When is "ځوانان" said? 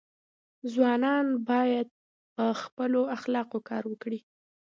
0.73-1.25